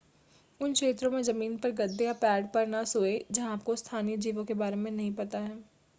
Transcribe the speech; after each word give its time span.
उन 0.61 0.71
क्षेत्रों 0.73 1.11
में 1.11 1.21
ज़मीन 1.23 1.57
पर 1.57 1.71
गद्दे 1.71 2.05
या 2.05 2.13
पैड 2.21 2.51
पर 2.53 2.67
न 2.67 2.83
सोएं 2.85 3.19
जहां 3.31 3.51
आपको 3.51 3.75
स्थानीय 3.75 4.17
जीवों 4.17 4.45
के 4.45 4.53
बारे 4.55 4.75
में 4.75 4.91
नहीं 4.91 5.13
पता 5.15 5.39
है 5.39 5.63